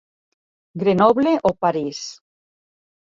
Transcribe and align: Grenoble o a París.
Grenoble 0.83 1.35
o 1.49 1.53
a 1.53 1.57
París. 1.67 2.03